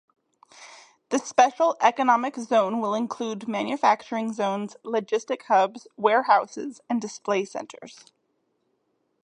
[1.09, 8.07] The special economic zone will include manufacturing zones, logistics hubs, warehouses, and display centres.